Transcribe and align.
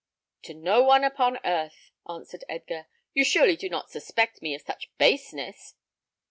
"To 0.45 0.55
no 0.55 0.81
one 0.81 1.03
upon 1.03 1.37
earth," 1.45 1.91
answered 2.09 2.43
Edgar. 2.49 2.87
"You 3.13 3.23
surely 3.23 3.55
do 3.55 3.69
not 3.69 3.91
suspect 3.91 4.41
me 4.41 4.55
of 4.55 4.63
such 4.63 4.89
baseness?" 4.97 5.75